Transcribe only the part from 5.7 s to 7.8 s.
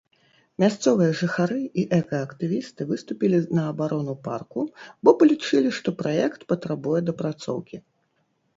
што праект патрабуе дапрацоўкі.